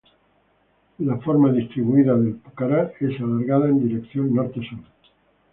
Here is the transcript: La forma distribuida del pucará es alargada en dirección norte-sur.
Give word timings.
La 0.97 1.17
forma 1.19 1.51
distribuida 1.51 2.15
del 2.17 2.33
pucará 2.37 2.91
es 2.99 3.21
alargada 3.21 3.67
en 3.67 3.87
dirección 3.87 4.33
norte-sur. 4.33 4.79